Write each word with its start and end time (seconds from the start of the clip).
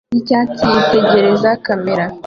yicyatsi 0.13 0.63
yitegereza 0.73 1.49
kamera 1.65 2.05